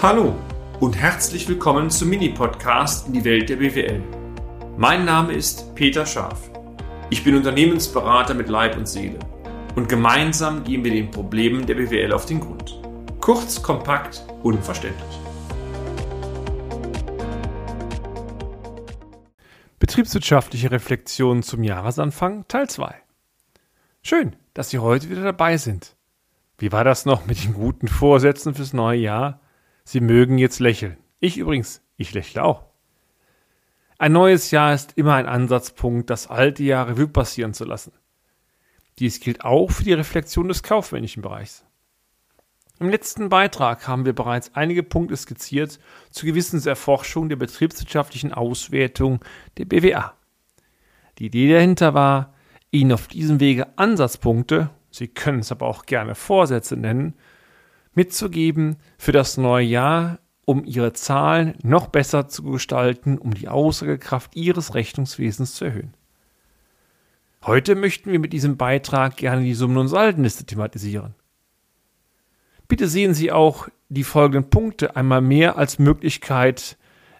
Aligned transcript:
Hallo 0.00 0.36
und 0.78 0.96
herzlich 0.96 1.48
willkommen 1.48 1.90
zum 1.90 2.10
Mini-Podcast 2.10 3.08
in 3.08 3.14
die 3.14 3.24
Welt 3.24 3.48
der 3.48 3.56
BWL. 3.56 4.00
Mein 4.76 5.04
Name 5.04 5.32
ist 5.32 5.74
Peter 5.74 6.06
Scharf. 6.06 6.52
Ich 7.10 7.24
bin 7.24 7.34
Unternehmensberater 7.34 8.32
mit 8.32 8.48
Leib 8.48 8.76
und 8.76 8.86
Seele 8.86 9.18
und 9.74 9.88
gemeinsam 9.88 10.62
gehen 10.62 10.84
wir 10.84 10.92
den 10.92 11.10
Problemen 11.10 11.66
der 11.66 11.74
BWL 11.74 12.12
auf 12.12 12.26
den 12.26 12.38
Grund. 12.38 12.80
Kurz, 13.20 13.60
kompakt, 13.60 14.24
unverständlich. 14.44 15.18
Betriebswirtschaftliche 19.80 20.70
Reflexionen 20.70 21.42
zum 21.42 21.64
Jahresanfang 21.64 22.46
Teil 22.46 22.70
2. 22.70 22.94
Schön, 24.02 24.36
dass 24.54 24.70
Sie 24.70 24.78
heute 24.78 25.10
wieder 25.10 25.24
dabei 25.24 25.56
sind. 25.56 25.96
Wie 26.56 26.70
war 26.70 26.84
das 26.84 27.04
noch 27.04 27.26
mit 27.26 27.42
den 27.42 27.54
guten 27.54 27.88
Vorsätzen 27.88 28.54
fürs 28.54 28.72
neue 28.72 29.00
Jahr? 29.00 29.40
Sie 29.90 30.00
mögen 30.00 30.36
jetzt 30.36 30.60
lächeln. 30.60 30.98
Ich 31.18 31.38
übrigens, 31.38 31.80
ich 31.96 32.12
lächle 32.12 32.44
auch. 32.44 32.66
Ein 33.96 34.12
neues 34.12 34.50
Jahr 34.50 34.74
ist 34.74 34.92
immer 34.98 35.14
ein 35.14 35.24
Ansatzpunkt, 35.24 36.10
das 36.10 36.26
alte 36.26 36.62
Jahr 36.62 36.88
Revue 36.88 37.08
passieren 37.08 37.54
zu 37.54 37.64
lassen. 37.64 37.92
Dies 38.98 39.18
gilt 39.18 39.46
auch 39.46 39.70
für 39.70 39.84
die 39.84 39.94
Reflexion 39.94 40.46
des 40.48 40.62
kaufmännischen 40.62 41.22
Bereichs. 41.22 41.64
Im 42.78 42.90
letzten 42.90 43.30
Beitrag 43.30 43.88
haben 43.88 44.04
wir 44.04 44.12
bereits 44.12 44.54
einige 44.54 44.82
Punkte 44.82 45.16
skizziert 45.16 45.80
zur 46.10 46.26
Gewissenserforschung 46.26 47.30
der 47.30 47.36
betriebswirtschaftlichen 47.36 48.34
Auswertung 48.34 49.24
der 49.56 49.64
BWA. 49.64 50.12
Die 51.18 51.28
Idee 51.28 51.50
dahinter 51.50 51.94
war, 51.94 52.34
Ihnen 52.70 52.92
auf 52.92 53.08
diesem 53.08 53.40
Wege 53.40 53.78
Ansatzpunkte, 53.78 54.68
Sie 54.90 55.08
können 55.08 55.38
es 55.38 55.50
aber 55.50 55.66
auch 55.66 55.86
gerne 55.86 56.14
Vorsätze 56.14 56.76
nennen, 56.76 57.14
mitzugeben 57.94 58.76
für 58.98 59.12
das 59.12 59.36
neue 59.36 59.64
Jahr, 59.64 60.18
um 60.44 60.64
Ihre 60.64 60.92
Zahlen 60.92 61.54
noch 61.62 61.88
besser 61.88 62.28
zu 62.28 62.42
gestalten, 62.42 63.18
um 63.18 63.34
die 63.34 63.48
Aussagekraft 63.48 64.34
Ihres 64.34 64.74
Rechnungswesens 64.74 65.54
zu 65.54 65.66
erhöhen. 65.66 65.94
Heute 67.44 67.74
möchten 67.74 68.10
wir 68.10 68.18
mit 68.18 68.32
diesem 68.32 68.56
Beitrag 68.56 69.16
gerne 69.16 69.42
die 69.42 69.54
Summen- 69.54 69.78
und 69.78 69.88
Saldenliste 69.88 70.44
thematisieren. 70.44 71.14
Bitte 72.66 72.88
sehen 72.88 73.14
Sie 73.14 73.32
auch 73.32 73.68
die 73.88 74.04
folgenden 74.04 74.50
Punkte 74.50 74.96
einmal 74.96 75.20
mehr 75.20 75.56
als 75.56 75.78
Möglichkeit 75.78 76.76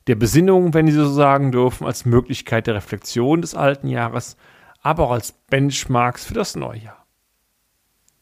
der 0.06 0.16
Besinnung, 0.16 0.74
wenn 0.74 0.86
Sie 0.86 0.92
so 0.92 1.08
sagen 1.08 1.52
dürfen, 1.52 1.86
als 1.86 2.04
Möglichkeit 2.04 2.66
der 2.66 2.74
Reflexion 2.74 3.42
des 3.42 3.54
alten 3.54 3.88
Jahres, 3.88 4.36
aber 4.82 5.04
auch 5.04 5.12
als 5.12 5.32
Benchmarks 5.32 6.24
für 6.24 6.34
das 6.34 6.56
neue 6.56 6.78
Jahr. 6.78 7.06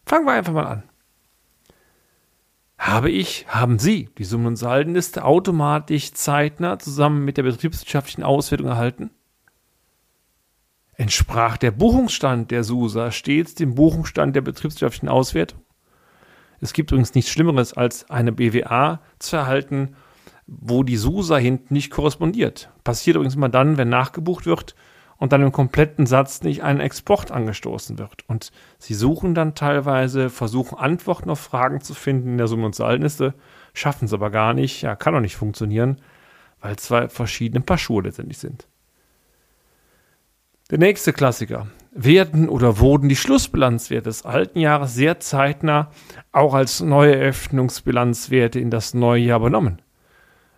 Fangen 0.05 0.27
wir 0.27 0.33
einfach 0.33 0.53
mal 0.53 0.67
an. 0.67 0.83
Habe 2.79 3.11
ich, 3.11 3.47
haben 3.49 3.79
Sie 3.79 4.11
die 4.19 4.25
Summen- 4.25 4.47
und 4.47 4.57
Saldenliste 4.57 5.25
automatisch 5.25 6.13
zeitnah 6.13 6.79
zusammen 6.79 7.25
mit 7.25 7.37
der 7.37 7.43
betriebswirtschaftlichen 7.43 8.23
Auswertung 8.23 8.67
erhalten? 8.67 9.11
Entsprach 10.95 11.57
der 11.57 11.71
Buchungsstand 11.71 12.51
der 12.51 12.65
SUSA 12.65 13.11
stets 13.11 13.55
dem 13.55 13.75
Buchungsstand 13.75 14.37
der 14.37 14.41
betriebswirtschaftlichen 14.43 15.09
Auswertung? 15.09 15.61
Es 16.61 16.73
gibt 16.73 16.91
übrigens 16.91 17.15
nichts 17.15 17.31
Schlimmeres, 17.31 17.75
als 17.75 18.09
eine 18.11 18.33
BWA 18.33 19.01
zu 19.19 19.37
erhalten, 19.37 19.97
wo 20.47 20.83
die 20.83 20.97
SUSA 20.97 21.37
hinten 21.37 21.75
nicht 21.75 21.91
korrespondiert. 21.91 22.71
Passiert 22.85 23.17
übrigens 23.17 23.35
immer 23.35 23.49
dann, 23.49 23.77
wenn 23.77 23.89
nachgebucht 23.89 24.47
wird 24.47 24.75
und 25.19 25.33
dann 25.33 25.43
im 25.43 25.53
kompletten 25.53 26.07
Satz 26.07 26.43
nicht 26.43 26.63
ein 26.63 26.81
Export 26.81 27.31
angestoßen 27.31 27.99
wird. 27.99 28.29
Und 28.29 28.53
sie 28.79 28.95
suchen 28.95 29.35
dann 29.35 29.55
teilweise, 29.55 30.31
versuchen 30.31 30.79
Antworten 30.79 31.31
auf 31.31 31.41
Fragen 31.41 31.81
zu 31.81 31.95
finden 31.95 32.33
in 32.33 32.39
der 32.39 32.49
Summe- 32.49 32.67
und 32.67 32.75
Saldenliste, 32.75 33.35
schaffen 33.73 34.07
es 34.07 34.13
aber 34.13 34.31
gar 34.31 34.55
nicht, 34.55 34.83
ja, 34.83 34.97
kann 34.97 35.15
auch 35.15 35.21
nicht 35.21 35.37
funktionieren, 35.37 36.01
weil 36.61 36.77
zwei 36.77 37.09
verschiedene 37.09 37.61
Paar 37.61 37.79
Schuhe 37.79 38.03
letztendlich 38.03 38.39
sind. 38.39 38.67
Der 40.71 40.79
nächste 40.79 41.13
Klassiker. 41.13 41.69
Werden 41.99 42.51
oder 42.51 42.79
wurden 42.79 43.09
die 43.09 43.17
Schlussbilanzwerte 43.17 44.11
des 44.11 44.27
alten 44.27 44.59
Jahres 44.59 44.95
sehr 44.95 45.19
zeitnah 45.19 45.91
auch 46.31 46.53
als 46.53 46.81
neue 46.81 47.17
Eröffnungsbilanzwerte 47.17 48.61
in 48.61 48.71
das 48.71 48.93
neue 48.93 49.23
Jahr 49.23 49.39
übernommen? 49.39 49.81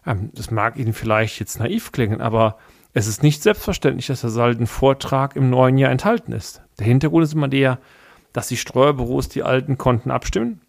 Ähm, 0.05 0.31
das 0.35 0.51
mag 0.51 0.77
Ihnen 0.77 0.95
vielleicht 0.95 1.39
jetzt 1.39 1.61
naiv 1.61 1.93
klingen, 1.93 2.21
aber 2.21 2.59
es 2.95 3.07
ist 3.07 3.23
nicht 3.23 3.43
selbstverständlich, 3.43 4.07
dass 4.07 4.23
der 4.23 4.31
Saldenvortrag 4.31 5.37
im 5.37 5.51
neuen 5.51 5.79
Jahr 5.79 5.91
enthalten 5.91 6.33
ist. 6.33 6.63
Der 6.79 6.87
Hintergrund 6.87 7.25
ist 7.25 7.35
immer 7.35 7.49
der, 7.49 7.79
dass 8.33 8.49
die 8.49 8.57
Steuerbüros 8.57 9.29
die 9.29 9.43
alten 9.43 9.79
Konten 9.79 10.11
abstimmen. 10.11 10.61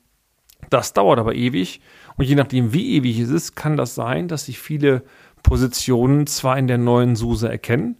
Das 0.69 0.93
dauert 0.93 1.19
aber 1.19 1.35
ewig 1.35 1.81
und 2.17 2.25
je 2.25 2.35
nachdem, 2.35 2.73
wie 2.73 2.95
ewig 2.97 3.19
es 3.19 3.29
ist, 3.29 3.55
kann 3.55 3.77
das 3.77 3.95
sein, 3.95 4.27
dass 4.27 4.45
sich 4.45 4.59
viele 4.59 5.03
Positionen 5.41 6.27
zwar 6.27 6.57
in 6.57 6.67
der 6.67 6.77
neuen 6.77 7.15
SUSE 7.15 7.49
erkennen, 7.49 7.97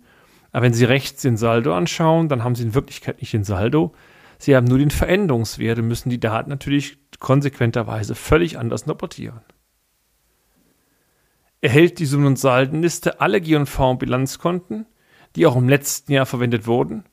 aber 0.52 0.66
wenn 0.66 0.74
Sie 0.74 0.86
rechts 0.86 1.22
den 1.22 1.38
Saldo 1.38 1.74
anschauen, 1.74 2.28
dann 2.28 2.44
haben 2.44 2.56
Sie 2.56 2.64
in 2.64 2.76
Wirklichkeit 2.76 3.22
nicht 3.22 3.34
den 3.34 3.44
Saldo. 3.44 3.94
Sie 4.40 4.56
haben 4.56 4.66
nur 4.66 4.80
den 4.80 4.90
Veränderungswert 4.90 5.80
und 5.80 5.88
müssen 5.88 6.10
die 6.10 6.20
Daten 6.20 6.50
natürlich 6.50 6.98
konsequenterweise 7.20 8.16
völlig 8.16 8.58
anders 8.58 8.84
interpretieren 8.84 9.42
erhält 11.62 12.00
die 12.00 12.06
Summen- 12.06 12.28
und 12.28 12.40
Saldenliste 12.40 13.22
alle 13.22 13.42
G&V- 13.42 13.92
und 13.92 14.00
Bilanzkonten, 14.00 14.86
die 15.36 15.46
auch 15.46 15.56
im 15.56 15.70
letzten 15.70 16.14
Jahr 16.14 16.26
verwendet 16.26 16.68
wurden. 16.68 17.04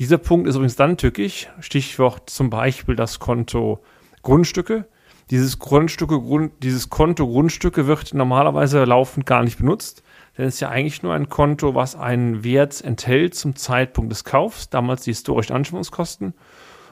Dieser 0.00 0.18
Punkt 0.18 0.46
ist 0.46 0.54
übrigens 0.54 0.76
dann 0.76 0.96
tückisch. 0.96 1.48
Stichwort 1.60 2.30
zum 2.30 2.50
Beispiel 2.50 2.94
das 2.94 3.18
Konto 3.18 3.82
Grundstücke. 4.22 4.86
Dieses, 5.30 5.58
Grundstücke, 5.58 6.20
Grund, 6.20 6.52
dieses 6.62 6.88
Konto 6.88 7.26
Grundstücke 7.26 7.86
wird 7.86 8.14
normalerweise 8.14 8.84
laufend 8.84 9.26
gar 9.26 9.42
nicht 9.42 9.58
benutzt, 9.58 10.02
denn 10.36 10.46
es 10.46 10.54
ist 10.54 10.60
ja 10.60 10.70
eigentlich 10.70 11.02
nur 11.02 11.12
ein 11.12 11.28
Konto, 11.28 11.74
was 11.74 11.96
einen 11.96 12.44
Wert 12.44 12.82
enthält 12.82 13.34
zum 13.34 13.54
Zeitpunkt 13.54 14.10
des 14.10 14.24
Kaufs, 14.24 14.70
damals 14.70 15.02
die 15.02 15.10
historischen 15.10 15.52
Anschaffungskosten. 15.52 16.32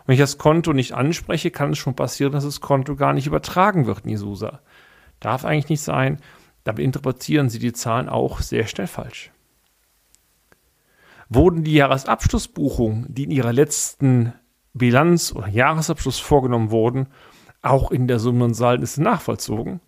Wenn 0.05 0.13
ich 0.13 0.21
das 0.21 0.37
Konto 0.37 0.73
nicht 0.73 0.93
anspreche, 0.93 1.51
kann 1.51 1.71
es 1.71 1.79
schon 1.79 1.97
passieren, 1.97 2.33
dass 2.33 2.45
das 2.45 2.61
Konto 2.61 2.95
gar 2.95 3.15
nicht 3.15 3.27
übertragen 3.27 3.87
wird 3.87 4.01
in 4.01 4.11
die 4.11 4.17
SUSA. 4.17 4.61
Darf 5.21 5.45
eigentlich 5.45 5.71
nicht 5.71 5.83
sein. 5.83 6.19
Dabei 6.67 6.83
interpretieren 6.83 7.49
Sie 7.49 7.61
die 7.61 7.73
Zahlen 7.73 8.09
auch 8.09 8.41
sehr 8.41 8.67
schnell 8.67 8.89
falsch. 8.89 9.31
Wurden 11.29 11.63
die 11.63 11.75
Jahresabschlussbuchungen, 11.75 13.07
die 13.09 13.23
in 13.23 13.31
Ihrer 13.31 13.53
letzten 13.53 14.33
Bilanz 14.75 15.33
oder 15.33 15.47
Jahresabschluss 15.47 16.19
vorgenommen 16.19 16.73
wurden, 16.73 17.07
auch 17.63 17.93
in 17.93 18.09
der 18.09 18.19
Summen- 18.19 18.43
und 18.43 18.55
Saldenliste 18.55 19.01
nachvollzogen? 19.01 19.79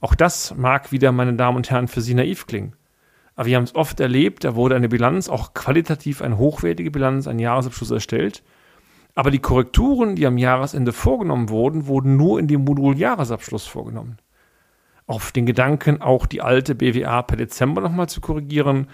Auch 0.00 0.14
das 0.14 0.54
mag 0.56 0.90
wieder, 0.90 1.12
meine 1.12 1.34
Damen 1.34 1.58
und 1.58 1.70
Herren, 1.70 1.86
für 1.86 2.00
Sie 2.00 2.14
naiv 2.14 2.46
klingen. 2.46 2.76
Aber 3.36 3.44
wir 3.44 3.56
haben 3.58 3.64
es 3.64 3.74
oft 3.74 4.00
erlebt, 4.00 4.44
da 4.44 4.54
wurde 4.54 4.76
eine 4.76 4.88
Bilanz, 4.88 5.28
auch 5.28 5.52
qualitativ 5.52 6.22
eine 6.22 6.38
hochwertige 6.38 6.90
Bilanz, 6.90 7.28
ein 7.28 7.38
Jahresabschluss 7.38 7.90
erstellt. 7.90 8.42
Aber 9.14 9.30
die 9.30 9.38
Korrekturen, 9.38 10.16
die 10.16 10.26
am 10.26 10.38
Jahresende 10.38 10.94
vorgenommen 10.94 11.50
wurden, 11.50 11.88
wurden 11.88 12.16
nur 12.16 12.40
in 12.40 12.48
dem 12.48 12.64
Modul 12.64 12.96
Jahresabschluss 12.96 13.66
vorgenommen 13.66 14.16
auf 15.10 15.32
den 15.32 15.44
Gedanken, 15.44 16.00
auch 16.00 16.24
die 16.24 16.40
alte 16.40 16.76
BWA 16.76 17.22
per 17.22 17.36
Dezember 17.36 17.80
nochmal 17.80 18.08
zu 18.08 18.20
korrigieren, 18.20 18.86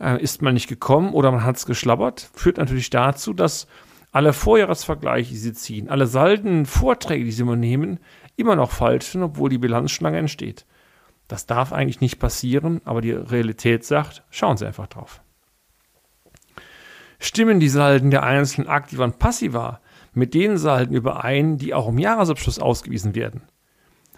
äh, 0.00 0.22
ist 0.22 0.40
man 0.40 0.54
nicht 0.54 0.68
gekommen 0.68 1.12
oder 1.12 1.32
man 1.32 1.42
hat 1.42 1.56
es 1.56 1.66
geschlabbert, 1.66 2.30
führt 2.32 2.58
natürlich 2.58 2.90
dazu, 2.90 3.32
dass 3.32 3.66
alle 4.12 4.32
Vorjahresvergleiche, 4.32 5.30
die 5.30 5.36
sie 5.36 5.52
ziehen, 5.52 5.88
alle 5.88 6.06
Salden, 6.06 6.64
Vorträge, 6.64 7.24
die 7.24 7.32
sie 7.32 7.42
übernehmen, 7.42 7.98
immer 8.36 8.54
noch 8.54 8.70
falsch 8.70 9.06
sind, 9.06 9.24
obwohl 9.24 9.50
die 9.50 9.58
Bilanzschlange 9.58 10.18
entsteht. 10.18 10.64
Das 11.26 11.46
darf 11.46 11.72
eigentlich 11.72 12.00
nicht 12.00 12.20
passieren, 12.20 12.80
aber 12.84 13.00
die 13.00 13.10
Realität 13.10 13.84
sagt, 13.84 14.22
schauen 14.30 14.56
Sie 14.56 14.66
einfach 14.66 14.86
drauf. 14.86 15.22
Stimmen 17.18 17.58
die 17.58 17.68
Salden 17.68 18.12
der 18.12 18.22
einzelnen 18.22 18.68
Aktiva 18.68 19.02
und 19.02 19.18
Passiva 19.18 19.80
mit 20.12 20.34
den 20.34 20.56
Salden 20.56 20.94
überein, 20.94 21.58
die 21.58 21.74
auch 21.74 21.88
im 21.88 21.98
Jahresabschluss 21.98 22.60
ausgewiesen 22.60 23.16
werden? 23.16 23.42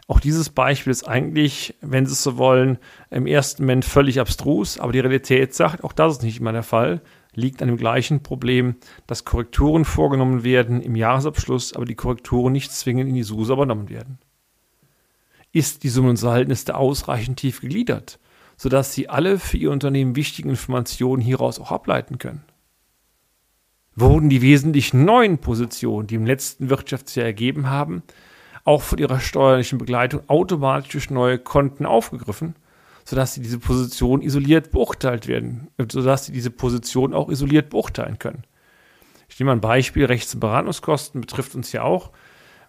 Auch 0.08 0.20
dieses 0.20 0.50
Beispiel 0.50 0.92
ist 0.92 1.08
eigentlich, 1.08 1.74
wenn 1.80 2.06
Sie 2.06 2.12
es 2.12 2.22
so 2.22 2.38
wollen, 2.38 2.78
im 3.10 3.26
ersten 3.26 3.64
Moment 3.64 3.84
völlig 3.84 4.20
abstrus, 4.20 4.78
aber 4.78 4.92
die 4.92 5.00
Realität 5.00 5.52
sagt, 5.52 5.82
auch 5.82 5.92
das 5.92 6.14
ist 6.14 6.22
nicht 6.22 6.38
immer 6.38 6.52
der 6.52 6.62
Fall, 6.62 7.02
liegt 7.34 7.60
an 7.60 7.68
dem 7.68 7.76
gleichen 7.76 8.22
Problem, 8.22 8.76
dass 9.08 9.24
Korrekturen 9.24 9.84
vorgenommen 9.84 10.44
werden 10.44 10.80
im 10.80 10.94
Jahresabschluss, 10.94 11.72
aber 11.72 11.84
die 11.84 11.96
Korrekturen 11.96 12.52
nicht 12.52 12.72
zwingend 12.72 13.08
in 13.08 13.14
die 13.16 13.24
SUSE 13.24 13.52
übernommen 13.52 13.88
werden. 13.88 14.18
Ist 15.52 15.82
die 15.82 15.88
Summen- 15.88 16.10
und 16.10 16.16
Saldenliste 16.16 16.76
ausreichend 16.76 17.38
tief 17.38 17.60
gegliedert, 17.60 18.20
sodass 18.56 18.94
Sie 18.94 19.08
alle 19.08 19.40
für 19.40 19.56
Ihr 19.56 19.72
Unternehmen 19.72 20.14
wichtigen 20.14 20.50
Informationen 20.50 21.20
hieraus 21.20 21.58
auch 21.58 21.72
ableiten 21.72 22.18
können? 22.18 22.44
Wurden 23.96 24.28
die 24.28 24.42
wesentlich 24.42 24.94
neuen 24.94 25.38
Positionen, 25.38 26.06
die 26.06 26.16
im 26.16 26.26
letzten 26.26 26.70
Wirtschaftsjahr 26.70 27.26
ergeben 27.26 27.68
haben, 27.70 28.02
auch 28.66 28.82
von 28.82 28.98
ihrer 28.98 29.20
steuerlichen 29.20 29.78
Begleitung 29.78 30.22
automatisch 30.26 30.92
durch 30.92 31.10
neue 31.10 31.38
Konten 31.38 31.86
aufgegriffen, 31.86 32.56
sodass 33.04 33.34
sie 33.34 33.40
diese 33.40 33.58
Position 33.58 34.20
isoliert 34.20 34.72
beurteilt 34.72 35.28
werden, 35.28 35.68
sodass 35.90 36.26
sie 36.26 36.32
diese 36.32 36.50
Position 36.50 37.14
auch 37.14 37.30
isoliert 37.30 37.70
beurteilen 37.70 38.18
können. 38.18 38.42
Ich 39.28 39.38
nehme 39.38 39.52
ein 39.52 39.60
Beispiel, 39.60 40.04
Rechts- 40.04 40.34
und 40.34 40.40
Beratungskosten 40.40 41.20
betrifft 41.20 41.54
uns 41.54 41.72
ja 41.72 41.82
auch. 41.82 42.10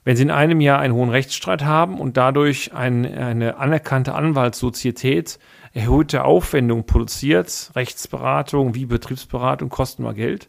Wenn 0.03 0.15
Sie 0.15 0.23
in 0.23 0.31
einem 0.31 0.61
Jahr 0.61 0.79
einen 0.79 0.93
hohen 0.93 1.09
Rechtsstreit 1.09 1.65
haben 1.65 1.99
und 1.99 2.15
dadurch 2.15 2.73
ein, 2.73 3.05
eine 3.05 3.57
anerkannte 3.57 4.15
Anwaltssozietät 4.15 5.37
erhöhte 5.73 6.23
Aufwendungen 6.23 6.85
produziert, 6.85 7.71
Rechtsberatung 7.75 8.73
wie 8.73 8.85
Betriebsberatung 8.85 9.67
kosten 9.67 10.03
mal 10.03 10.13
Geld, 10.13 10.47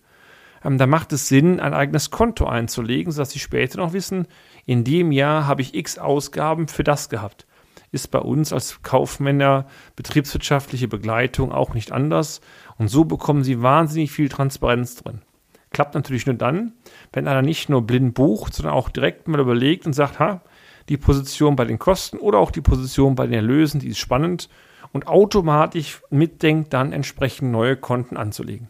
ähm, 0.64 0.78
dann 0.78 0.90
macht 0.90 1.12
es 1.12 1.28
Sinn, 1.28 1.60
ein 1.60 1.74
eigenes 1.74 2.10
Konto 2.10 2.46
einzulegen, 2.46 3.12
sodass 3.12 3.30
Sie 3.30 3.38
später 3.38 3.78
noch 3.78 3.92
wissen, 3.92 4.26
in 4.66 4.84
dem 4.84 5.12
Jahr 5.12 5.46
habe 5.46 5.62
ich 5.62 5.74
x 5.74 5.98
Ausgaben 5.98 6.68
für 6.68 6.84
das 6.84 7.08
gehabt. 7.08 7.46
Ist 7.90 8.10
bei 8.10 8.18
uns 8.18 8.52
als 8.52 8.82
Kaufmänner 8.82 9.66
betriebswirtschaftliche 9.96 10.88
Begleitung 10.88 11.52
auch 11.52 11.72
nicht 11.72 11.90
anders. 11.90 12.42
Und 12.76 12.88
so 12.88 13.04
bekommen 13.04 13.44
Sie 13.44 13.62
wahnsinnig 13.62 14.12
viel 14.12 14.28
Transparenz 14.28 14.96
drin. 14.96 15.22
Klappt 15.70 15.94
natürlich 15.94 16.26
nur 16.26 16.34
dann, 16.34 16.72
wenn 17.12 17.28
einer 17.28 17.42
nicht 17.42 17.68
nur 17.68 17.82
blind 17.82 18.14
bucht, 18.14 18.54
sondern 18.54 18.74
auch 18.74 18.88
direkt 18.88 19.28
mal 19.28 19.40
überlegt 19.40 19.86
und 19.86 19.92
sagt, 19.92 20.18
ha, 20.18 20.42
die 20.88 20.96
Position 20.96 21.56
bei 21.56 21.64
den 21.64 21.78
Kosten 21.78 22.18
oder 22.18 22.38
auch 22.38 22.50
die 22.50 22.60
Position 22.60 23.14
bei 23.14 23.26
den 23.26 23.34
Erlösen, 23.34 23.80
die 23.80 23.88
ist 23.88 23.98
spannend 23.98 24.48
und 24.92 25.06
automatisch 25.06 26.02
mitdenkt, 26.10 26.72
dann 26.72 26.92
entsprechend 26.92 27.52
neue 27.52 27.76
Konten 27.76 28.16
anzulegen. 28.16 28.68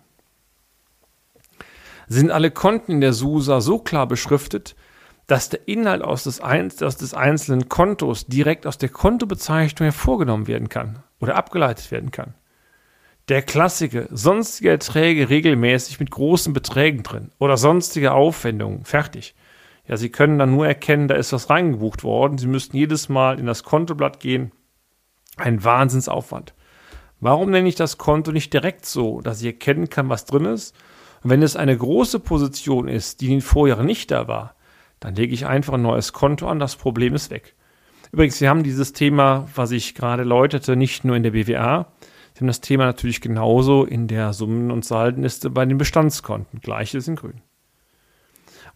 Sind 2.08 2.30
alle 2.30 2.50
Konten 2.50 2.92
in 2.92 3.00
der 3.00 3.12
SUSA 3.12 3.60
so 3.60 3.78
klar 3.78 4.06
beschriftet, 4.06 4.74
dass 5.26 5.50
der 5.50 5.68
Inhalt 5.68 6.02
aus 6.02 6.24
des, 6.24 6.40
aus 6.40 6.96
des 6.96 7.12
einzelnen 7.12 7.68
Kontos 7.68 8.26
direkt 8.26 8.66
aus 8.66 8.78
der 8.78 8.88
Kontobezeichnung 8.88 9.84
hervorgenommen 9.84 10.46
werden 10.46 10.70
kann 10.70 11.00
oder 11.20 11.36
abgeleitet 11.36 11.90
werden 11.90 12.10
kann? 12.10 12.34
Der 13.28 13.42
Klassiker, 13.42 14.06
sonstige 14.10 14.70
Erträge 14.70 15.28
regelmäßig 15.28 16.00
mit 16.00 16.10
großen 16.10 16.54
Beträgen 16.54 17.02
drin 17.02 17.30
oder 17.38 17.58
sonstige 17.58 18.12
Aufwendungen, 18.12 18.84
fertig. 18.86 19.34
Ja, 19.86 19.98
Sie 19.98 20.08
können 20.08 20.38
dann 20.38 20.52
nur 20.52 20.66
erkennen, 20.66 21.08
da 21.08 21.14
ist 21.14 21.34
was 21.34 21.50
reingebucht 21.50 22.04
worden. 22.04 22.38
Sie 22.38 22.46
müssten 22.46 22.76
jedes 22.76 23.10
Mal 23.10 23.38
in 23.38 23.46
das 23.46 23.64
Kontoblatt 23.64 24.20
gehen. 24.20 24.52
Ein 25.36 25.62
Wahnsinnsaufwand. 25.62 26.54
Warum 27.20 27.50
nenne 27.50 27.68
ich 27.68 27.74
das 27.74 27.98
Konto 27.98 28.32
nicht 28.32 28.52
direkt 28.52 28.86
so, 28.86 29.20
dass 29.20 29.40
ich 29.40 29.46
erkennen 29.46 29.90
kann, 29.90 30.08
was 30.08 30.24
drin 30.24 30.46
ist? 30.46 30.74
Und 31.22 31.30
wenn 31.30 31.42
es 31.42 31.56
eine 31.56 31.76
große 31.76 32.20
Position 32.20 32.88
ist, 32.88 33.20
die 33.20 33.26
in 33.26 33.32
den 33.32 33.40
Vorjahren 33.40 33.86
nicht 33.86 34.10
da 34.10 34.28
war, 34.28 34.54
dann 35.00 35.14
lege 35.14 35.34
ich 35.34 35.46
einfach 35.46 35.74
ein 35.74 35.82
neues 35.82 36.12
Konto 36.12 36.48
an, 36.48 36.58
das 36.58 36.76
Problem 36.76 37.14
ist 37.14 37.30
weg. 37.30 37.54
Übrigens, 38.12 38.38
Sie 38.38 38.48
haben 38.48 38.62
dieses 38.62 38.92
Thema, 38.92 39.46
was 39.54 39.70
ich 39.70 39.94
gerade 39.94 40.24
läutete, 40.24 40.76
nicht 40.76 41.04
nur 41.04 41.16
in 41.16 41.22
der 41.22 41.32
BWA, 41.32 41.86
Sie 42.38 42.40
haben 42.40 42.46
das 42.46 42.60
Thema 42.60 42.84
natürlich 42.84 43.20
genauso 43.20 43.84
in 43.84 44.06
der 44.06 44.32
Summen- 44.32 44.70
und 44.70 44.84
Saldenliste 44.84 45.50
bei 45.50 45.66
den 45.66 45.76
Bestandskonten. 45.76 46.60
Gleiches 46.60 47.08
in 47.08 47.16
grün. 47.16 47.40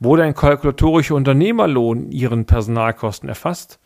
Wurde 0.00 0.24
ein 0.24 0.34
kalkulatorischer 0.34 1.14
Unternehmerlohn 1.14 2.10
Ihren 2.10 2.44
Personalkosten 2.44 3.28
erfasst? 3.28 3.78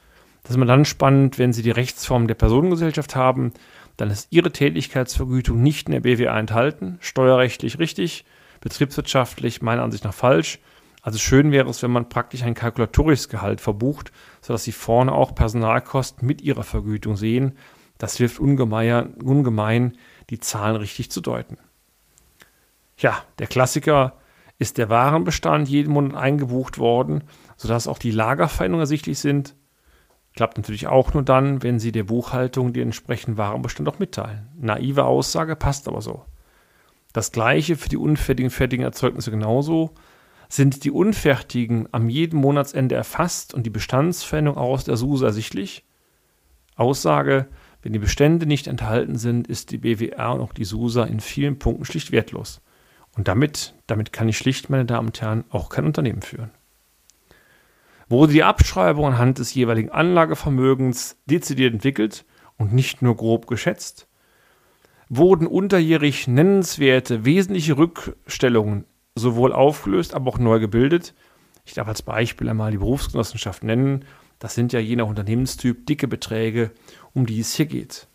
Das 0.42 0.52
ist 0.52 0.56
immer 0.56 0.64
dann 0.64 0.86
spannend, 0.86 1.38
wenn 1.38 1.52
Sie 1.52 1.60
die 1.60 1.72
Rechtsform 1.72 2.26
der 2.26 2.36
Personengesellschaft 2.36 3.16
haben, 3.16 3.52
dann 3.98 4.10
ist 4.10 4.28
Ihre 4.30 4.50
Tätigkeitsvergütung 4.50 5.62
nicht 5.62 5.88
in 5.88 5.92
der 5.92 6.00
BWA 6.00 6.38
enthalten, 6.38 6.96
steuerrechtlich 7.00 7.78
richtig, 7.78 8.24
betriebswirtschaftlich 8.60 9.62
meiner 9.62 9.82
Ansicht 9.82 10.04
nach 10.04 10.14
falsch. 10.14 10.58
Also 11.02 11.18
schön 11.18 11.52
wäre 11.52 11.68
es, 11.68 11.82
wenn 11.82 11.92
man 11.92 12.08
praktisch 12.08 12.42
ein 12.42 12.54
kalkulatorisches 12.54 13.28
Gehalt 13.28 13.60
verbucht, 13.60 14.12
sodass 14.40 14.64
Sie 14.64 14.72
vorne 14.72 15.12
auch 15.12 15.34
Personalkosten 15.34 16.26
mit 16.26 16.42
Ihrer 16.42 16.64
Vergütung 16.64 17.16
sehen 17.16 17.56
das 17.98 18.16
hilft 18.16 18.38
ungemein, 18.38 19.14
ungemein, 19.14 19.96
die 20.30 20.40
Zahlen 20.40 20.76
richtig 20.76 21.10
zu 21.10 21.20
deuten. 21.20 21.58
Ja, 22.98 23.22
der 23.38 23.46
Klassiker 23.46 24.14
ist 24.58 24.78
der 24.78 24.88
Warenbestand 24.88 25.68
jeden 25.68 25.92
Monat 25.92 26.16
eingebucht 26.16 26.78
worden, 26.78 27.24
sodass 27.56 27.88
auch 27.88 27.98
die 27.98 28.10
Lagerveränderungen 28.10 28.82
ersichtlich 28.82 29.18
sind. 29.18 29.54
Klappt 30.34 30.56
natürlich 30.58 30.86
auch 30.86 31.14
nur 31.14 31.22
dann, 31.22 31.62
wenn 31.62 31.78
Sie 31.78 31.92
der 31.92 32.04
Buchhaltung 32.04 32.72
den 32.72 32.84
entsprechenden 32.84 33.38
Warenbestand 33.38 33.88
auch 33.88 33.98
mitteilen. 33.98 34.48
Naive 34.58 35.04
Aussage 35.04 35.56
passt 35.56 35.88
aber 35.88 36.02
so. 36.02 36.24
Das 37.16 37.32
gleiche 37.32 37.76
für 37.76 37.88
die 37.88 37.96
unfertigen 37.96 38.50
fertigen 38.50 38.84
Erzeugnisse 38.84 39.30
genauso. 39.30 39.94
Sind 40.50 40.84
die 40.84 40.90
unfertigen 40.90 41.88
am 41.90 42.10
jeden 42.10 42.38
Monatsende 42.38 42.94
erfasst 42.94 43.54
und 43.54 43.64
die 43.64 43.70
Bestandsveränderung 43.70 44.58
aus 44.58 44.84
der 44.84 44.98
SUSE 44.98 45.24
ersichtlich? 45.24 45.86
Aussage, 46.74 47.46
wenn 47.80 47.94
die 47.94 47.98
Bestände 47.98 48.44
nicht 48.44 48.66
enthalten 48.66 49.16
sind, 49.16 49.48
ist 49.48 49.70
die 49.70 49.78
BWR 49.78 50.34
und 50.34 50.42
auch 50.42 50.52
die 50.52 50.66
SUSA 50.66 51.04
in 51.04 51.20
vielen 51.20 51.58
Punkten 51.58 51.86
schlicht 51.86 52.12
wertlos. 52.12 52.60
Und 53.16 53.28
damit, 53.28 53.72
damit 53.86 54.12
kann 54.12 54.28
ich 54.28 54.36
schlicht, 54.36 54.68
meine 54.68 54.84
Damen 54.84 55.08
und 55.08 55.18
Herren, 55.22 55.44
auch 55.48 55.70
kein 55.70 55.86
Unternehmen 55.86 56.20
führen. 56.20 56.50
Wurde 58.10 58.34
die 58.34 58.44
Abschreibung 58.44 59.06
anhand 59.06 59.38
des 59.38 59.54
jeweiligen 59.54 59.88
Anlagevermögens 59.88 61.16
dezidiert 61.24 61.72
entwickelt 61.72 62.26
und 62.58 62.74
nicht 62.74 63.00
nur 63.00 63.16
grob 63.16 63.46
geschätzt? 63.46 64.06
Wurden 65.08 65.46
unterjährig 65.46 66.26
nennenswerte, 66.26 67.24
wesentliche 67.24 67.78
Rückstellungen 67.78 68.84
sowohl 69.14 69.52
aufgelöst, 69.52 70.14
aber 70.14 70.28
auch 70.30 70.38
neu 70.38 70.58
gebildet? 70.58 71.14
Ich 71.64 71.74
darf 71.74 71.88
als 71.88 72.02
Beispiel 72.02 72.48
einmal 72.48 72.70
die 72.70 72.78
Berufsgenossenschaft 72.78 73.64
nennen 73.64 74.04
das 74.38 74.54
sind 74.54 74.72
ja 74.72 74.80
je 74.80 74.96
nach 74.96 75.06
Unternehmenstyp 75.06 75.86
dicke 75.86 76.08
Beträge, 76.08 76.72
um 77.14 77.26
die 77.26 77.40
es 77.40 77.54
hier 77.54 77.66
geht. 77.66 78.06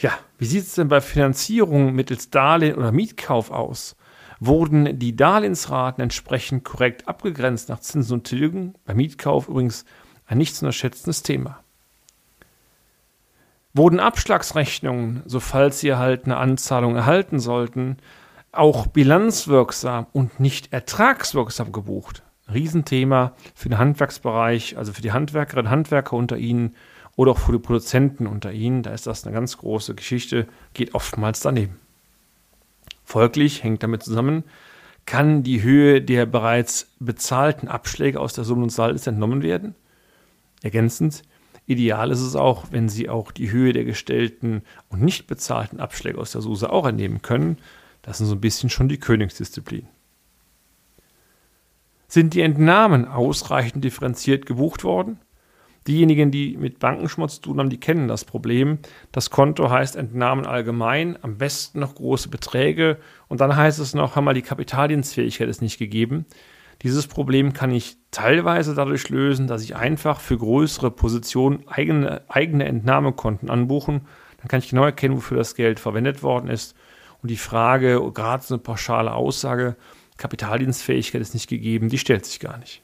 Ja, 0.00 0.18
wie 0.38 0.46
sieht 0.46 0.64
es 0.64 0.74
denn 0.74 0.88
bei 0.88 1.00
Finanzierung 1.00 1.94
mittels 1.94 2.30
Darlehen 2.30 2.76
oder 2.76 2.90
Mietkauf 2.90 3.50
aus? 3.50 3.96
Wurden 4.40 4.98
die 4.98 5.14
Darlehensraten 5.14 6.02
entsprechend 6.02 6.64
korrekt 6.64 7.06
abgegrenzt 7.06 7.68
nach 7.68 7.80
Zinsen 7.80 8.14
und 8.14 8.24
Tilgen? 8.24 8.74
Bei 8.84 8.94
Mietkauf 8.94 9.48
übrigens 9.48 9.84
ein 10.26 10.38
nicht 10.38 10.56
zu 10.56 10.64
unterschätzendes 10.64 11.22
Thema. 11.22 11.63
Wurden 13.76 13.98
Abschlagsrechnungen, 13.98 15.22
so 15.26 15.40
falls 15.40 15.80
sie 15.80 15.88
erhaltene 15.88 16.36
Anzahlung 16.36 16.94
erhalten 16.94 17.40
sollten, 17.40 17.96
auch 18.52 18.86
bilanzwirksam 18.86 20.06
und 20.12 20.38
nicht 20.38 20.72
ertragswirksam 20.72 21.72
gebucht? 21.72 22.22
Riesenthema 22.52 23.32
für 23.56 23.68
den 23.68 23.78
Handwerksbereich, 23.78 24.78
also 24.78 24.92
für 24.92 25.02
die 25.02 25.10
Handwerkerinnen 25.10 25.66
und 25.66 25.72
Handwerker 25.72 26.14
unter 26.16 26.36
Ihnen 26.36 26.76
oder 27.16 27.32
auch 27.32 27.38
für 27.38 27.50
die 27.50 27.58
Produzenten 27.58 28.28
unter 28.28 28.52
Ihnen. 28.52 28.84
Da 28.84 28.92
ist 28.92 29.08
das 29.08 29.24
eine 29.24 29.34
ganz 29.34 29.58
große 29.58 29.96
Geschichte, 29.96 30.46
geht 30.72 30.94
oftmals 30.94 31.40
daneben. 31.40 31.80
Folglich 33.02 33.64
hängt 33.64 33.82
damit 33.82 34.04
zusammen, 34.04 34.44
kann 35.04 35.42
die 35.42 35.62
Höhe 35.62 36.00
der 36.00 36.26
bereits 36.26 36.92
bezahlten 37.00 37.66
Abschläge 37.66 38.20
aus 38.20 38.34
der 38.34 38.44
Summe 38.44 38.62
und 38.62 38.70
Salz 38.70 39.06
entnommen 39.08 39.42
werden? 39.42 39.74
Ergänzend, 40.62 41.22
ideal 41.66 42.10
ist 42.10 42.20
es 42.20 42.36
auch, 42.36 42.66
wenn 42.70 42.88
Sie 42.88 43.08
auch 43.08 43.32
die 43.32 43.50
Höhe 43.50 43.72
der 43.72 43.84
gestellten 43.84 44.62
und 44.88 45.02
nicht 45.02 45.26
bezahlten 45.26 45.80
Abschläge 45.80 46.18
aus 46.18 46.32
der 46.32 46.42
SUSE 46.42 46.70
auch 46.70 46.86
entnehmen 46.86 47.22
können. 47.22 47.58
Das 48.02 48.18
sind 48.18 48.26
so 48.26 48.34
ein 48.34 48.40
bisschen 48.40 48.70
schon 48.70 48.88
die 48.88 48.98
Königsdisziplin. 48.98 49.86
Sind 52.06 52.34
die 52.34 52.42
Entnahmen 52.42 53.08
ausreichend 53.08 53.82
differenziert 53.82 54.46
gebucht 54.46 54.84
worden? 54.84 55.18
Diejenigen, 55.86 56.30
die 56.30 56.56
mit 56.56 56.78
Bankenschmutz 56.78 57.40
tun 57.40 57.58
haben, 57.58 57.68
die 57.68 57.80
kennen 57.80 58.08
das 58.08 58.24
Problem. 58.24 58.78
Das 59.12 59.30
Konto 59.30 59.68
heißt 59.68 59.96
Entnahmen 59.96 60.46
allgemein, 60.46 61.18
am 61.22 61.36
besten 61.36 61.80
noch 61.80 61.94
große 61.94 62.30
Beträge 62.30 62.98
und 63.28 63.40
dann 63.40 63.54
heißt 63.54 63.80
es 63.80 63.94
noch, 63.94 64.16
haben 64.16 64.24
wir 64.24 64.32
die 64.32 64.42
Kapitaldienstfähigkeit 64.42 65.48
ist 65.48 65.60
nicht 65.60 65.78
gegeben. 65.78 66.24
Dieses 66.84 67.06
Problem 67.06 67.54
kann 67.54 67.70
ich 67.70 67.96
teilweise 68.10 68.74
dadurch 68.74 69.08
lösen, 69.08 69.46
dass 69.46 69.62
ich 69.62 69.74
einfach 69.74 70.20
für 70.20 70.36
größere 70.36 70.90
Positionen 70.90 71.66
eigene, 71.66 72.22
eigene 72.28 72.66
Entnahmekonten 72.66 73.48
anbuchen. 73.48 74.02
Dann 74.36 74.48
kann 74.48 74.58
ich 74.58 74.68
genau 74.68 74.84
erkennen, 74.84 75.16
wofür 75.16 75.38
das 75.38 75.54
Geld 75.54 75.80
verwendet 75.80 76.22
worden 76.22 76.50
ist. 76.50 76.76
Und 77.22 77.30
die 77.30 77.38
Frage, 77.38 77.98
gerade 78.12 78.44
so 78.44 78.54
eine 78.54 78.62
pauschale 78.62 79.14
Aussage, 79.14 79.76
Kapitaldienstfähigkeit 80.18 81.22
ist 81.22 81.32
nicht 81.32 81.48
gegeben, 81.48 81.88
die 81.88 81.96
stellt 81.96 82.26
sich 82.26 82.38
gar 82.38 82.58
nicht. 82.58 82.82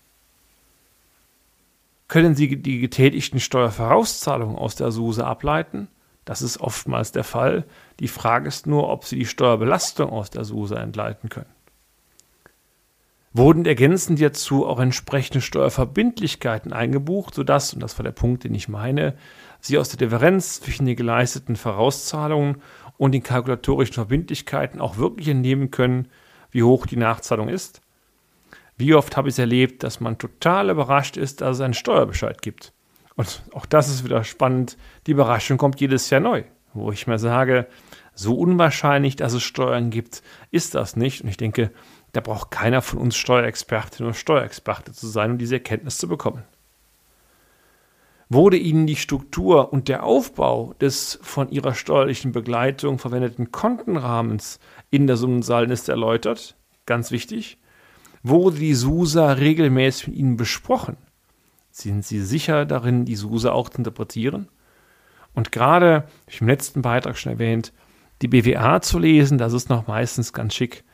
Können 2.09 2.35
Sie 2.35 2.57
die 2.61 2.81
getätigten 2.81 3.39
Steuervorauszahlungen 3.39 4.57
aus 4.57 4.77
der 4.77 4.93
SUSE 4.93 5.27
ableiten? 5.27 5.89
Das 6.25 6.41
ist 6.41 6.59
oftmals 6.59 7.13
der 7.13 7.25
Fall. 7.25 7.67
Die 8.01 8.09
Frage 8.09 8.49
ist 8.49 8.67
nur, 8.67 8.89
ob 8.89 9.05
Sie 9.05 9.19
die 9.19 9.27
Steuerbelastung 9.27 10.09
aus 10.09 10.31
der 10.31 10.45
SUSE 10.45 10.77
entleiten 10.77 11.29
können. 11.29 11.60
Wurden 13.33 13.65
ergänzend 13.65 14.19
hierzu 14.19 14.67
auch 14.67 14.81
entsprechende 14.81 15.41
Steuerverbindlichkeiten 15.41 16.73
eingebucht, 16.73 17.35
sodass, 17.35 17.73
und 17.73 17.81
das 17.81 17.97
war 17.97 18.03
der 18.03 18.11
Punkt, 18.11 18.43
den 18.43 18.55
ich 18.55 18.69
meine, 18.69 19.15
Sie 19.61 19.79
aus 19.79 19.91
der 19.91 19.99
Differenz 19.99 20.61
zwischen 20.61 20.87
den 20.87 20.97
geleisteten 20.97 21.55
Vorauszahlungen 21.55 22.63
und 22.97 23.13
den 23.13 23.23
kalkulatorischen 23.23 23.95
Verbindlichkeiten 23.95 24.81
auch 24.81 24.97
wirklich 24.97 25.29
entnehmen 25.29 25.71
können, 25.71 26.09
wie 26.51 26.63
hoch 26.63 26.87
die 26.87 26.97
Nachzahlung 26.97 27.49
ist. 27.49 27.83
Wie 28.77 28.95
oft 28.95 29.17
habe 29.17 29.29
ich 29.29 29.35
es 29.35 29.39
erlebt, 29.39 29.83
dass 29.83 30.01
man 30.01 30.19
total 30.19 30.71
überrascht 30.71 31.17
ist, 31.17 31.43
dass 31.43 31.57
es 31.57 31.61
einen 31.61 31.75
Steuerbescheid 31.75 32.41
gibt. 32.41 32.73
Und 33.15 33.43
auch 33.53 33.67
das 33.67 33.91
ist 33.91 34.05
wieder 34.05 34.25
spannend. 34.25 34.79
Die 35.07 35.13
Überraschung 35.13 35.59
kommt 35.59 35.81
jedes 35.81 36.09
Jahr 36.09 36.23
neu, 36.23 36.45
wo 36.73 36.91
ich 36.91 37.07
mir 37.07 37.19
sage, 37.19 37.67
so 38.15 38.35
unwahrscheinlich, 38.35 39.17
dass 39.17 39.35
es 39.35 39.43
Steuern 39.43 39.91
gibt, 39.91 40.23
ist 40.51 40.75
das 40.75 40.97
nicht. 40.97 41.23
Und 41.23 41.29
ich 41.29 41.37
denke, 41.37 41.71
Da 42.13 42.21
braucht 42.21 42.51
keiner 42.51 42.83
von 42.83 42.99
uns 42.99 43.17
Steuerexpertin 43.17 44.07
oder 44.07 44.15
Steuerexperte 44.15 44.93
zu 44.93 45.07
sein, 45.07 45.33
um 45.33 45.39
diese 45.39 45.57
Erkenntnis 45.57 45.99
zu 45.99 46.09
bekommen. 46.09 46.43
Wurde 48.29 48.57
Ihnen 48.57 48.87
die 48.87 48.97
Struktur 48.97 49.73
und 49.73 49.89
der 49.89 50.05
Aufbau 50.05 50.75
des 50.81 51.19
von 51.23 51.51
Ihrer 51.51 51.75
steuerlichen 51.75 52.31
Begleitung 52.31 52.99
verwendeten 52.99 53.51
Kontenrahmens 53.51 54.61
in 54.91 55.09
der 55.09 55.17
Summensaldenliste 55.17 55.91
erläutert? 55.91 56.57
Ganz 56.87 57.11
wichtig. 57.11 57.59
Wurde 58.23 58.59
die 58.59 58.75
SUSA 58.75 59.33
regelmäßig 59.33 60.09
mit 60.09 60.17
Ihnen 60.17 60.37
besprochen? 60.37 60.97
Sind 61.73 62.05
Sie 62.05 62.21
sicher 62.21 62.67
darin, 62.67 63.05
die 63.05 63.17
SUSA 63.17 63.51
auch 63.51 63.69
zu 63.69 63.79
interpretieren? 63.79 64.49
Und 65.35 65.51
gerade, 65.53 65.95
habe 65.95 66.09
ich 66.29 66.41
im 66.41 66.49
letzten 66.49 66.83
Beitrag 66.83 67.17
schon 67.19 67.33
erwähnt, 67.33 67.73
die 68.23 68.29
BWA 68.29 68.81
zu 68.81 68.99
lesen, 68.99 69.39
das 69.39 69.53
ist 69.53 69.71
noch 69.71 69.87
meistens 69.87 70.33
ganz 70.33 70.55
schick. 70.55 70.85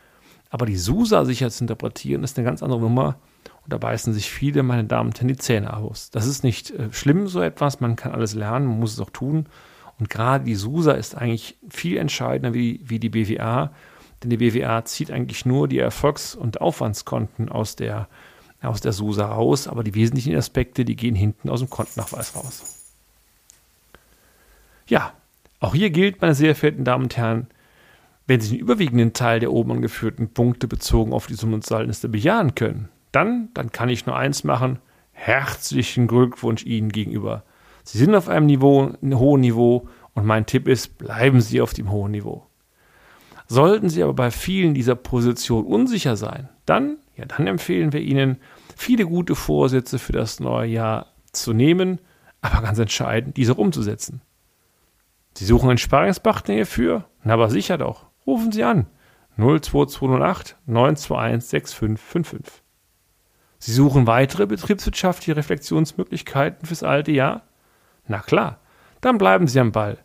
Aber 0.51 0.67
die 0.67 0.77
SUSA 0.77 1.25
sicher 1.25 1.51
zu 1.51 1.65
interpretieren, 1.65 2.23
ist 2.23 2.39
eine 2.39 2.45
ganz 2.45 2.63
andere 2.63 2.81
Nummer. 2.81 3.17
Und 3.65 3.73
da 3.73 3.79
beißen 3.79 4.13
sich 4.13 4.31
viele, 4.31 4.63
meine 4.63 4.85
Damen 4.85 5.09
und 5.09 5.19
Herren, 5.19 5.29
die 5.29 5.37
Zähne 5.37 5.77
aus. 5.77 6.11
Das 6.11 6.27
ist 6.27 6.45
nicht 6.45 6.71
äh, 6.71 6.93
schlimm, 6.93 7.27
so 7.27 7.41
etwas. 7.41 7.81
Man 7.81 7.97
kann 7.97 8.13
alles 8.13 8.35
lernen, 8.35 8.67
man 8.67 8.79
muss 8.79 8.93
es 8.93 9.01
auch 9.01 9.11
tun. 9.11 9.47
Und 9.99 10.11
gerade 10.11 10.45
die 10.45 10.55
SUSA 10.55 10.93
ist 10.93 11.17
eigentlich 11.17 11.57
viel 11.69 11.97
entscheidender 11.97 12.55
wie, 12.55 12.81
wie 12.85 12.99
die 12.99 13.09
BWA. 13.09 13.73
Denn 14.23 14.31
die 14.31 14.37
BWA 14.37 14.85
zieht 14.85 15.11
eigentlich 15.11 15.47
nur 15.47 15.69
die 15.69 15.79
Erfolgs- 15.79 16.35
und 16.35 16.61
Aufwandskonten 16.61 17.49
aus 17.49 17.77
der, 17.77 18.09
aus 18.63 18.81
der 18.81 18.93
SUSA 18.93 19.27
raus. 19.27 19.67
Aber 19.67 19.83
die 19.83 19.95
wesentlichen 19.95 20.37
Aspekte, 20.37 20.85
die 20.85 20.97
gehen 20.97 21.15
hinten 21.15 21.49
aus 21.51 21.61
dem 21.61 21.71
Kontennachweis 21.71 22.37
raus. 22.37 22.83
Ja, 24.87 25.13
auch 25.59 25.75
hier 25.75 25.91
gilt, 25.91 26.21
meine 26.21 26.35
sehr 26.35 26.55
verehrten 26.55 26.85
Damen 26.85 27.05
und 27.05 27.17
Herren, 27.17 27.49
wenn 28.27 28.41
Sie 28.41 28.51
den 28.51 28.61
überwiegenden 28.61 29.13
Teil 29.13 29.41
der 29.41 29.53
oben 29.53 29.73
angeführten 29.73 30.33
Punkte 30.33 30.69
bezogen 30.69 31.13
auf 31.13 31.27
die 31.27 31.35
Summen 31.35 31.55
und 31.55 31.67
Saldenliste 31.67 32.09
bejahen 32.09 32.55
können, 32.55 32.89
dann, 33.13 33.51
dann 33.55 33.73
kann 33.73 33.89
ich 33.89 34.07
nur 34.07 34.17
eins 34.17 34.45
machen. 34.45 34.79
Herzlichen 35.13 36.07
Glückwunsch 36.07 36.65
Ihnen 36.65 36.91
gegenüber. 36.91 37.45
Sie 37.85 37.99
sind 37.99 38.15
auf 38.15 38.29
einem 38.29 38.47
Niveau, 38.47 38.93
einem 39.01 39.19
hohen 39.19 39.41
Niveau 39.41 39.89
und 40.15 40.27
mein 40.27 40.47
Tipp 40.47 40.67
ist, 40.67 40.99
bleiben 40.99 41.41
Sie 41.41 41.61
auf 41.61 41.73
dem 41.73 41.91
hohen 41.91 42.11
Niveau. 42.11 42.47
Sollten 43.47 43.89
Sie 43.89 44.03
aber 44.03 44.15
bei 44.15 44.31
vielen 44.31 44.75
dieser 44.75 44.97
Positionen 44.97 45.67
unsicher 45.67 46.17
sein, 46.17 46.49
dann, 46.67 46.99
ja, 47.15 47.27
dann 47.27 47.47
empfehlen 47.47 47.93
wir 47.93 48.01
Ihnen, 48.01 48.39
viele 48.75 49.07
gute 49.07 49.37
Vorsätze 49.37 50.01
für 50.01 50.13
das 50.13 50.41
neue 50.41 50.69
Jahr 50.69 51.07
zu 51.33 51.53
nehmen, 51.53 52.01
aber 52.41 52.61
ganz 52.61 52.79
entscheidend, 52.79 53.37
diese 53.37 53.55
umzusetzen. 53.55 54.21
Sie 55.35 55.45
suchen 55.45 55.69
einen 55.69 55.79
Sparingspartner 55.79 56.55
hierfür? 56.55 57.05
Na, 57.23 57.35
aber 57.35 57.51
sicher 57.51 57.79
doch. 57.79 58.06
Rufen 58.27 58.53
Sie 58.53 58.65
an. 58.65 58.87
02208 59.37 60.57
921 60.67 61.49
6555. 61.49 62.63
Sie 63.59 63.73
suchen 63.73 64.07
weitere 64.07 64.47
betriebswirtschaftliche 64.47 65.37
Reflexionsmöglichkeiten 65.37 66.67
fürs 66.67 66.83
alte 66.83 67.13
Jahr? 67.13 67.43
Na 68.07 68.21
klar, 68.21 68.61
dann 69.01 69.19
bleiben 69.19 69.47
Sie 69.47 69.61
am 69.61 69.73
Ball. 69.73 69.99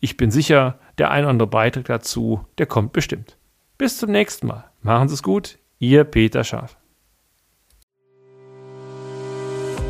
Ich 0.00 0.16
bin 0.16 0.30
sicher, 0.30 0.78
der 0.98 1.10
ein 1.10 1.24
oder 1.24 1.30
andere 1.30 1.48
Beitrag 1.48 1.86
dazu, 1.86 2.44
der 2.58 2.66
kommt 2.66 2.92
bestimmt. 2.92 3.38
Bis 3.78 3.98
zum 3.98 4.10
nächsten 4.10 4.46
Mal. 4.46 4.64
Machen 4.82 5.08
Sie 5.08 5.14
es 5.14 5.22
gut. 5.22 5.58
Ihr 5.78 6.04
Peter 6.04 6.44
Scharf. 6.44 6.76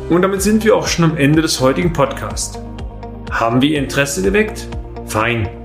Und 0.09 0.21
damit 0.21 0.41
sind 0.41 0.63
wir 0.63 0.75
auch 0.75 0.87
schon 0.87 1.05
am 1.05 1.17
Ende 1.17 1.41
des 1.41 1.59
heutigen 1.59 1.91
Podcasts. 1.91 2.59
Haben 3.31 3.61
wir 3.61 3.69
Ihr 3.69 3.79
Interesse 3.79 4.21
geweckt? 4.21 4.67
Fein. 5.07 5.64